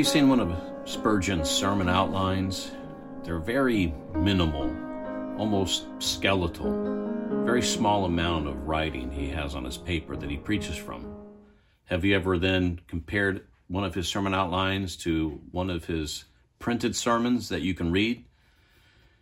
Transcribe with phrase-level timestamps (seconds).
[0.00, 2.70] you seen one of Spurgeon's sermon outlines?
[3.22, 4.74] They're very minimal,
[5.38, 7.44] almost skeletal.
[7.44, 11.04] Very small amount of writing he has on his paper that he preaches from.
[11.84, 16.24] Have you ever then compared one of his sermon outlines to one of his
[16.58, 18.24] printed sermons that you can read?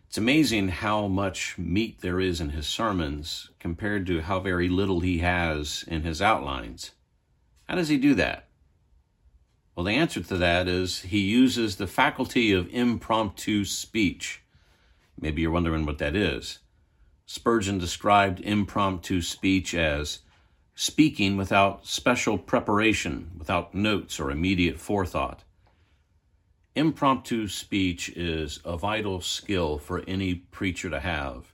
[0.06, 5.00] It's amazing how much meat there is in his sermons compared to how very little
[5.00, 6.92] he has in his outlines.
[7.68, 8.47] How does he do that?
[9.79, 14.43] Well, the answer to that is he uses the faculty of impromptu speech.
[15.21, 16.59] Maybe you're wondering what that is.
[17.27, 20.18] Spurgeon described impromptu speech as
[20.75, 25.45] speaking without special preparation, without notes or immediate forethought.
[26.75, 31.53] Impromptu speech is a vital skill for any preacher to have.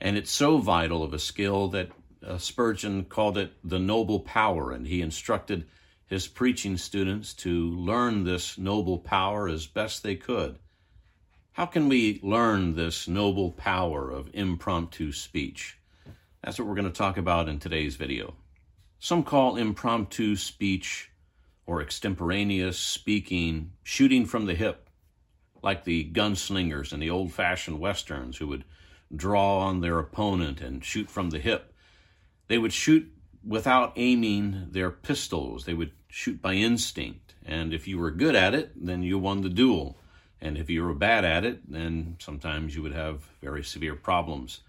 [0.00, 1.90] And it's so vital of a skill that
[2.26, 5.66] uh, Spurgeon called it the noble power, and he instructed
[6.06, 10.58] his preaching students to learn this noble power as best they could.
[11.52, 15.78] How can we learn this noble power of impromptu speech?
[16.42, 18.34] That's what we're going to talk about in today's video.
[18.98, 21.10] Some call impromptu speech
[21.66, 24.88] or extemporaneous speaking shooting from the hip,
[25.62, 28.64] like the gunslingers in the old fashioned westerns who would
[29.14, 31.72] draw on their opponent and shoot from the hip.
[32.46, 33.12] They would shoot
[33.46, 35.64] without aiming their pistols.
[35.64, 37.34] They would shoot by instinct.
[37.44, 39.96] And if you were good at it, then you won the duel.
[40.40, 44.60] And if you were bad at it, then sometimes you would have very severe problems.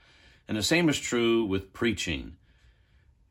[0.48, 2.38] And the same is true with preaching.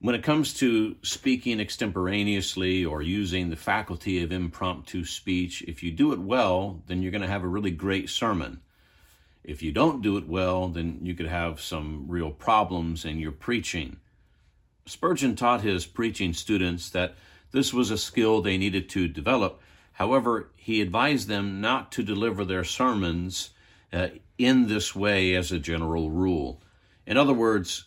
[0.00, 5.90] When it comes to speaking extemporaneously or using the faculty of impromptu speech, if you
[5.90, 8.60] do it well, then you're going to have a really great sermon.
[9.42, 13.32] If you don't do it well, then you could have some real problems in your
[13.32, 13.96] preaching.
[14.86, 17.16] Spurgeon taught his preaching students that
[17.50, 19.60] this was a skill they needed to develop.
[19.92, 23.50] However, he advised them not to deliver their sermons
[23.92, 26.62] uh, in this way as a general rule.
[27.06, 27.86] In other words,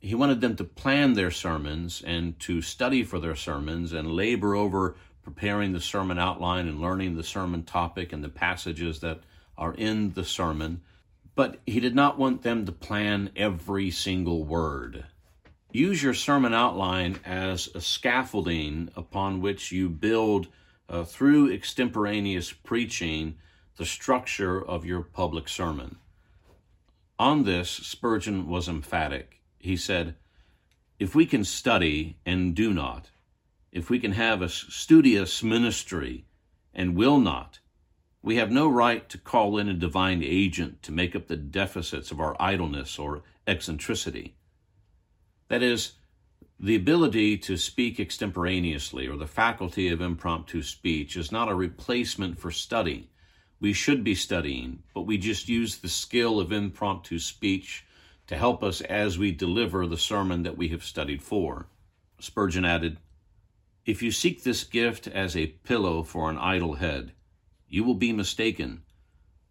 [0.00, 4.54] he wanted them to plan their sermons and to study for their sermons and labor
[4.54, 9.20] over preparing the sermon outline and learning the sermon topic and the passages that
[9.56, 10.80] are in the sermon.
[11.34, 15.06] But he did not want them to plan every single word.
[15.72, 20.48] Use your sermon outline as a scaffolding upon which you build,
[20.88, 23.36] uh, through extemporaneous preaching,
[23.76, 25.96] the structure of your public sermon.
[27.20, 29.42] On this, Spurgeon was emphatic.
[29.58, 30.16] He said,
[30.98, 33.10] If we can study and do not,
[33.70, 36.24] if we can have a studious ministry
[36.74, 37.60] and will not,
[38.22, 42.10] we have no right to call in a divine agent to make up the deficits
[42.10, 44.34] of our idleness or eccentricity.
[45.50, 45.94] That is,
[46.60, 52.38] the ability to speak extemporaneously or the faculty of impromptu speech is not a replacement
[52.38, 53.10] for study.
[53.58, 57.84] We should be studying, but we just use the skill of impromptu speech
[58.28, 61.66] to help us as we deliver the sermon that we have studied for.
[62.20, 62.98] Spurgeon added,
[63.84, 67.10] If you seek this gift as a pillow for an idle head,
[67.68, 68.82] you will be mistaken,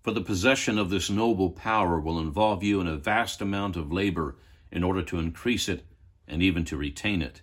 [0.01, 3.91] for the possession of this noble power will involve you in a vast amount of
[3.91, 4.37] labor
[4.71, 5.85] in order to increase it
[6.27, 7.41] and even to retain it.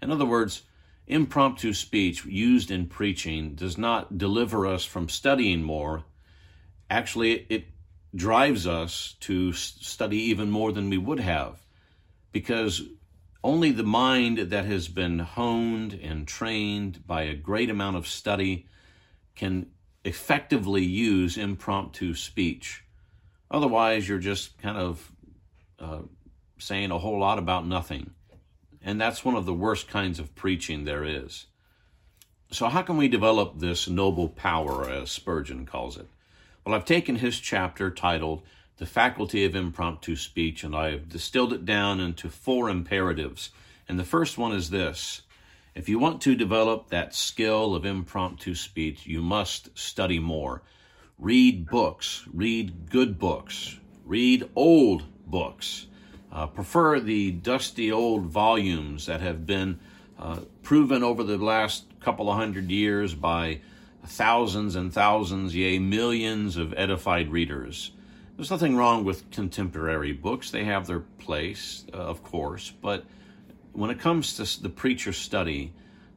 [0.00, 0.62] In other words,
[1.06, 6.04] impromptu speech used in preaching does not deliver us from studying more.
[6.88, 7.66] Actually, it
[8.14, 11.64] drives us to study even more than we would have
[12.32, 12.82] because
[13.42, 18.66] only the mind that has been honed and trained by a great amount of study
[19.34, 19.66] can
[20.04, 22.84] effectively use impromptu speech.
[23.50, 25.12] Otherwise, you're just kind of
[25.78, 26.00] uh,
[26.60, 28.10] saying a whole lot about nothing.
[28.82, 31.46] And that's one of the worst kinds of preaching there is.
[32.50, 36.08] So, how can we develop this noble power, as Spurgeon calls it?
[36.64, 38.42] Well, I've taken his chapter titled
[38.78, 43.50] The Faculty of Impromptu Speech, and I've distilled it down into four imperatives.
[43.88, 45.22] And the first one is this
[45.74, 50.62] if you want to develop that skill of impromptu speech, you must study more.
[51.18, 55.86] Read books, read good books, read old books.
[56.32, 59.78] Uh, prefer the dusty old volumes that have been
[60.18, 63.60] uh, proven over the last couple of hundred years by
[64.06, 67.92] thousands and thousands, yea, millions of edified readers.
[68.36, 70.50] There's nothing wrong with contemporary books.
[70.50, 73.04] They have their place, uh, of course, but
[73.72, 75.72] when it comes to the preacher study,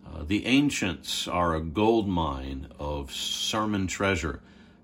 [0.06, 4.42] uh, the ancients are a gold mine of sermon treasure.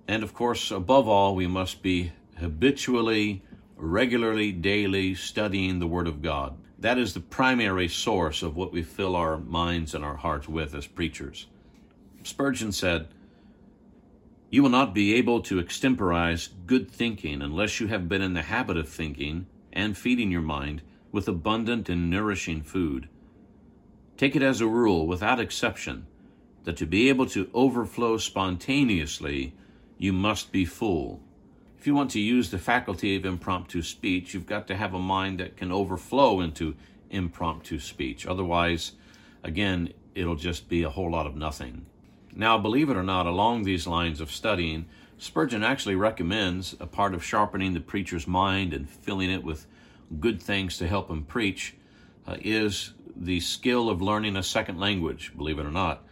[0.08, 3.42] And of course, above all, we must be habitually
[3.80, 6.58] regularly, daily studying the Word of God.
[6.78, 10.76] That is the primary source of what we fill our minds and our hearts with
[10.76, 11.48] as preachers.
[12.24, 13.08] Spurgeon said,
[14.50, 18.44] You will not be able to extemporize good thinking unless you have been in the
[18.44, 20.82] habit of thinking and feeding your mind
[21.12, 23.08] with abundant and nourishing food.
[24.18, 26.06] Take it as a rule, without exception,
[26.66, 29.54] that to be able to overflow spontaneously,
[29.98, 31.22] you must be full.
[31.80, 35.00] If you want to use the faculty of impromptu speech, you've got to have a
[35.00, 36.76] mind that can overflow into
[37.10, 38.28] impromptu speech.
[38.28, 38.92] Otherwise,
[39.46, 41.86] again, it'll just be a whole lot of nothing.
[42.36, 44.88] Now, believe it or not, along these lines of studying,
[45.18, 49.66] Spurgeon actually recommends a part of sharpening the preacher's mind and filling it with
[50.20, 51.76] good things to help him preach
[52.28, 56.04] uh, is the skill of learning a second language, believe it or not.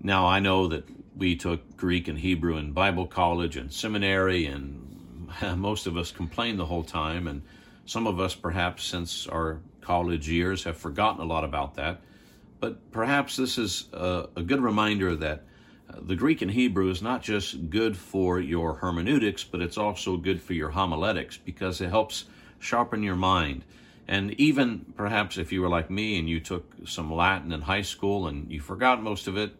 [0.00, 0.84] Now, I know that
[1.16, 6.58] we took Greek and Hebrew in Bible college and seminary, and most of us complained
[6.58, 7.42] the whole time, and
[7.86, 12.00] some of us, perhaps since our college years, have forgotten a lot about that.
[12.60, 15.44] But perhaps this is a, a good reminder that
[15.88, 20.16] uh, the Greek and Hebrew is not just good for your hermeneutics, but it's also
[20.16, 22.24] good for your homiletics because it helps
[22.58, 23.64] sharpen your mind.
[24.08, 27.82] And even perhaps if you were like me and you took some Latin in high
[27.82, 29.52] school and you forgot most of it,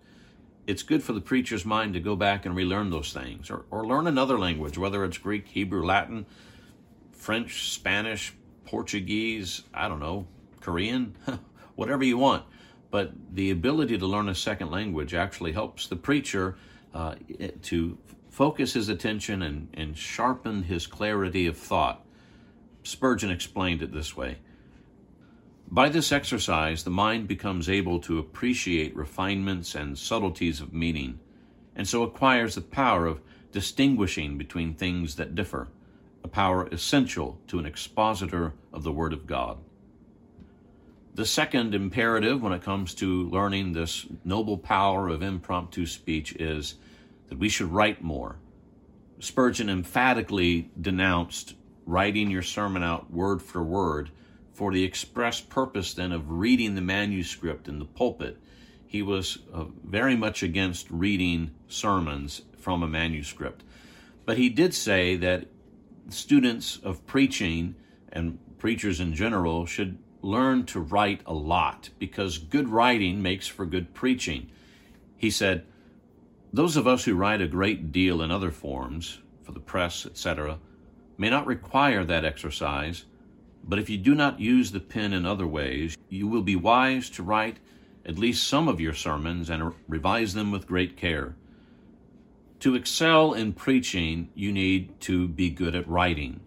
[0.66, 3.86] it's good for the preacher's mind to go back and relearn those things or, or
[3.86, 6.26] learn another language, whether it's Greek, Hebrew, Latin,
[7.12, 8.34] French, Spanish,
[8.64, 10.26] Portuguese, I don't know,
[10.60, 11.14] Korean,
[11.76, 12.44] whatever you want.
[12.90, 16.56] But the ability to learn a second language actually helps the preacher
[16.94, 17.14] uh,
[17.62, 17.98] to
[18.30, 22.04] focus his attention and, and sharpen his clarity of thought.
[22.82, 24.38] Spurgeon explained it this way
[25.68, 31.18] By this exercise, the mind becomes able to appreciate refinements and subtleties of meaning,
[31.74, 33.20] and so acquires the power of
[33.50, 35.68] distinguishing between things that differ,
[36.22, 39.58] a power essential to an expositor of the Word of God.
[41.14, 46.76] The second imperative when it comes to learning this noble power of impromptu speech is
[47.28, 48.36] that we should write more.
[49.18, 51.54] Spurgeon emphatically denounced
[51.86, 54.10] writing your sermon out word for word
[54.56, 58.38] for the express purpose then of reading the manuscript in the pulpit.
[58.86, 63.64] He was uh, very much against reading sermons from a manuscript.
[64.24, 65.48] But he did say that
[66.08, 67.74] students of preaching
[68.10, 73.66] and preachers in general should learn to write a lot because good writing makes for
[73.66, 74.50] good preaching.
[75.18, 75.66] He said,
[76.50, 80.58] Those of us who write a great deal in other forms, for the press, etc.,
[81.18, 83.04] may not require that exercise,
[83.66, 87.10] but if you do not use the pen in other ways, you will be wise
[87.10, 87.58] to write
[88.04, 91.34] at least some of your sermons and revise them with great care.
[92.60, 96.40] To excel in preaching, you need to be good at writing.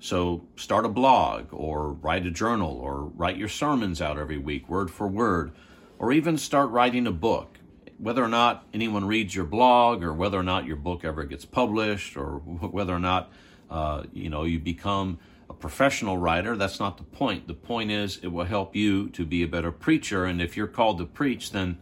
[0.00, 4.68] So start a blog or write a journal or write your sermons out every week,
[4.68, 5.52] word for word,
[5.98, 7.58] or even start writing a book.
[7.98, 11.44] Whether or not anyone reads your blog or whether or not your book ever gets
[11.44, 13.30] published or whether or not
[13.70, 15.18] uh, you know, you become
[15.50, 16.56] a professional writer.
[16.56, 17.48] That's not the point.
[17.48, 20.24] The point is it will help you to be a better preacher.
[20.24, 21.78] And if you're called to preach, then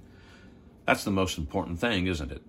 [0.86, 2.42] that's the most important thing, isn't it?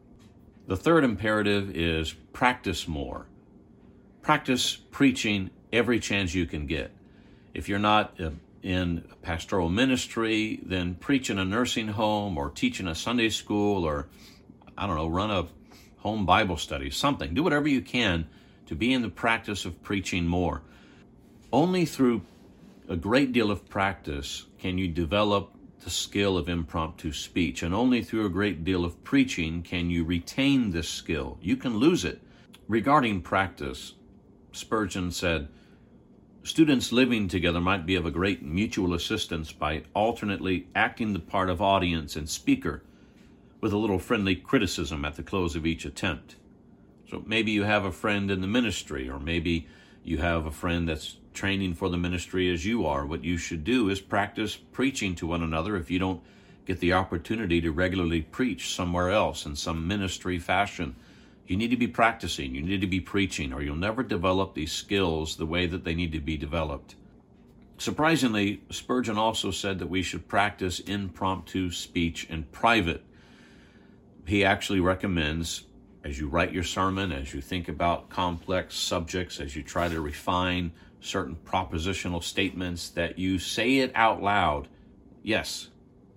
[0.67, 3.25] The third imperative is practice more.
[4.21, 6.91] Practice preaching every chance you can get.
[7.53, 8.31] If you're not uh,
[8.61, 13.85] in pastoral ministry, then preach in a nursing home or teach in a Sunday school
[13.85, 14.09] or,
[14.77, 15.47] I don't know, run a
[15.99, 17.33] home Bible study, something.
[17.33, 18.27] Do whatever you can
[18.67, 20.61] to be in the practice of preaching more.
[21.51, 22.23] Only through
[22.89, 28.03] a great deal of practice can you develop the skill of impromptu speech, and only
[28.03, 31.37] through a great deal of preaching can you retain this skill.
[31.41, 32.21] You can lose it.
[32.67, 33.93] Regarding practice,
[34.51, 35.47] Spurgeon said,
[36.43, 41.49] Students living together might be of a great mutual assistance by alternately acting the part
[41.49, 42.83] of audience and speaker,
[43.61, 46.35] with a little friendly criticism at the close of each attempt.
[47.09, 49.67] So maybe you have a friend in the ministry, or maybe
[50.03, 53.05] you have a friend that's training for the ministry as you are.
[53.05, 56.21] What you should do is practice preaching to one another if you don't
[56.65, 60.95] get the opportunity to regularly preach somewhere else in some ministry fashion.
[61.45, 64.73] You need to be practicing, you need to be preaching, or you'll never develop these
[64.73, 66.95] skills the way that they need to be developed.
[67.77, 73.05] Surprisingly, Spurgeon also said that we should practice impromptu speech in private.
[74.25, 75.66] He actually recommends
[76.07, 79.99] as you write your sermon, as you think about complex subjects, as you try to
[79.99, 80.71] refine
[81.01, 84.69] certain propositional statements, that you say it out loud.
[85.21, 85.67] Yes,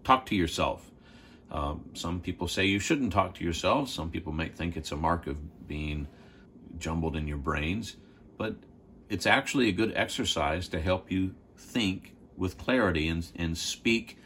[0.04, 0.88] talk to yourself.
[1.50, 3.88] Um, some people say you shouldn't talk to yourself.
[3.88, 6.06] Some people may think it's a mark of being
[6.78, 7.96] jumbled in your brains,
[8.38, 8.54] but
[9.08, 14.18] it's actually a good exercise to help you think with clarity and, and speak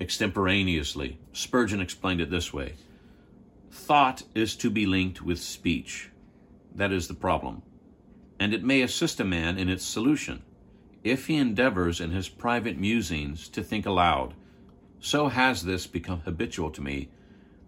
[0.00, 1.18] extemporaneously.
[1.32, 2.74] Spurgeon explained it this way
[3.70, 6.10] Thought is to be linked with speech.
[6.74, 7.62] That is the problem.
[8.38, 10.42] And it may assist a man in its solution
[11.02, 14.34] if he endeavors in his private musings to think aloud.
[14.98, 17.08] So has this become habitual to me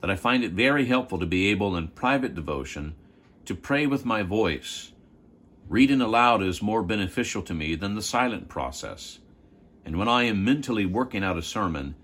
[0.01, 2.95] that I find it very helpful to be able in private devotion
[3.45, 4.93] to pray with my voice.
[5.69, 9.21] Reading aloud is more beneficial to me than the silent process.
[9.85, 11.95] And when I am mentally working out a sermon,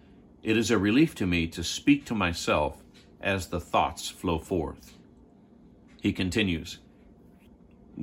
[0.43, 2.83] it is a relief to me to speak to myself
[3.21, 4.97] as the thoughts flow forth.
[6.01, 6.79] He continues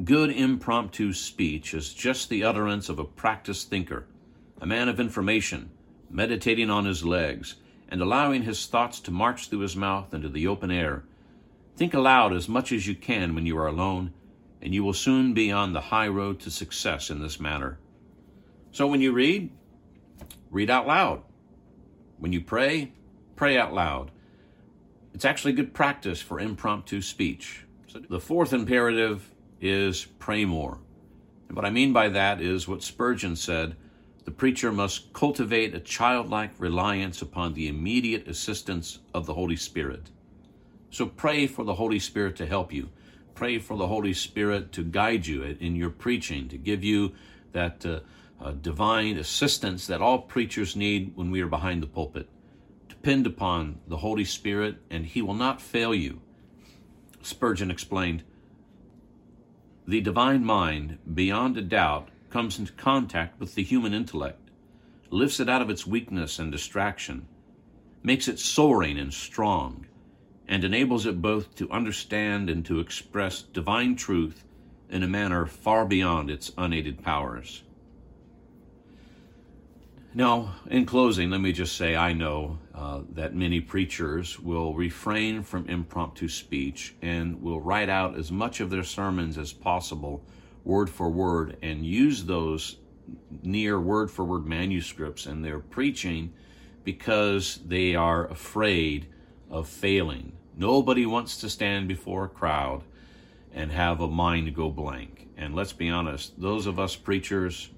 [0.03, 4.05] Good impromptu speech is just the utterance of a practiced thinker,
[4.60, 5.72] a man of information,
[6.10, 7.55] meditating on his legs,
[7.88, 11.03] and allowing his thoughts to march through his mouth into the open air.
[11.77, 14.12] Think aloud as much as you can when you are alone,
[14.62, 17.77] and you will soon be on the high road to success in this matter.
[18.72, 19.50] So when you read,
[20.51, 21.22] read out loud.
[22.17, 22.91] When you pray,
[23.36, 24.12] pray out loud.
[25.15, 27.63] It's actually good practice for impromptu speech.
[27.88, 29.31] So the fourth imperative
[29.62, 30.79] is pray more.
[31.48, 33.77] And what I mean by that is what Spurgeon said
[34.25, 40.12] the preacher must cultivate a childlike reliance upon the immediate assistance of the Holy Spirit.
[40.89, 42.89] So pray for the Holy Spirit to help you.
[43.36, 47.13] Pray for the Holy Spirit to guide you in your preaching, to give you
[47.53, 48.01] that uh,
[48.41, 52.27] uh, divine assistance that all preachers need when we are behind the pulpit.
[53.05, 56.21] Depend upon the Holy Spirit, and He will not fail you.
[57.21, 58.24] Spurgeon explained
[59.88, 64.50] The divine mind, beyond a doubt, comes into contact with the human intellect,
[65.12, 67.27] lifts it out of its weakness and distraction,
[68.01, 69.85] makes it soaring and strong,
[70.47, 74.43] and enables it both to understand and to express divine truth
[74.89, 77.62] in a manner far beyond its unaided powers.
[80.17, 85.43] Now, in closing, let me just say I know uh, that many preachers will refrain
[85.43, 90.24] from impromptu speech and will write out as much of their sermons as possible
[90.63, 92.77] word for word and use those
[93.43, 96.31] near word for word manuscripts in their preaching
[96.86, 99.07] because they are afraid
[99.51, 100.31] of failing.
[100.55, 102.84] Nobody wants to stand before a crowd
[103.53, 105.27] and have a mind go blank.
[105.36, 107.69] And let's be honest, those of us preachers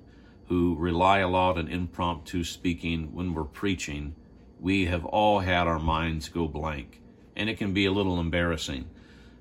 [0.48, 4.16] who rely a lot on impromptu speaking when we're preaching,
[4.60, 7.02] we have all had our minds go blank.
[7.36, 8.90] And it can be a little embarrassing.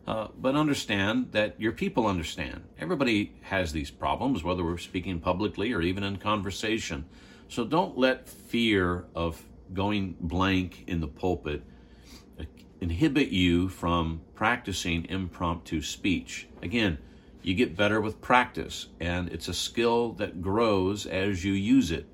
[0.07, 2.63] Uh, but understand that your people understand.
[2.79, 7.07] Everybody has these problems, whether we're speaking publicly or even in conversation.
[7.49, 11.63] So don't let fear of going blank in the pulpit
[12.81, 16.47] inhibit you from practicing impromptu speech.
[16.63, 16.99] Again,
[17.47, 22.05] you get better with practice, and it's a skill that grows as you use it.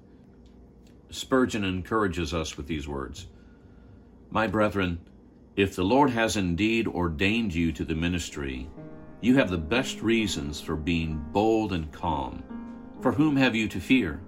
[1.09, 3.29] Spurgeon encourages us with these words
[4.31, 5.01] My brethren,
[5.57, 8.69] if the Lord has indeed ordained you to the ministry,
[9.23, 12.45] you have the best reasons for being bold and calm.
[13.01, 14.21] For whom have you to fear?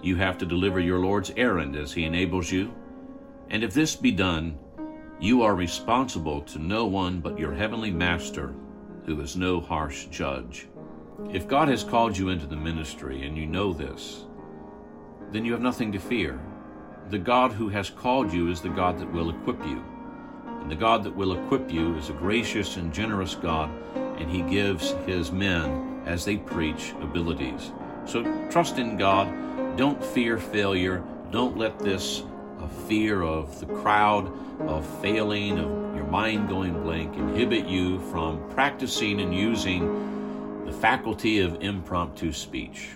[0.00, 2.72] You have to deliver your Lord's errand as he enables you.
[3.48, 4.56] And if this be done,
[5.18, 8.54] you are responsible to no one but your heavenly Master,
[9.06, 10.68] who is no harsh judge.
[11.32, 14.24] If God has called you into the ministry and you know this,
[15.32, 16.40] then you have nothing to fear.
[17.10, 19.84] The God who has called you is the God that will equip you.
[20.60, 23.70] And the God that will equip you is a gracious and generous God,
[24.18, 27.72] and He gives His men, as they preach, abilities.
[28.06, 29.76] So trust in God.
[29.76, 31.02] Don't fear failure.
[31.30, 32.22] Don't let this
[32.86, 34.32] fear of the crowd,
[34.68, 41.62] of failing, of mind going blank, inhibit you from practicing and using the faculty of
[41.62, 42.88] impromptu speech.